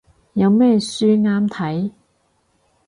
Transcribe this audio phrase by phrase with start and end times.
[0.33, 1.91] 有咩書啱睇